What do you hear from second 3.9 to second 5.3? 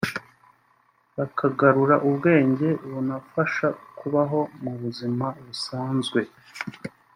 kubaho mu buzima